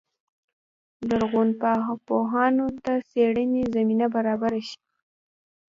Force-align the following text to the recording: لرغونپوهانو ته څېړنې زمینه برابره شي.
لرغونپوهانو 1.09 2.67
ته 2.83 2.93
څېړنې 3.09 3.63
زمینه 3.75 4.07
برابره 4.15 4.59
شي. 4.67 4.79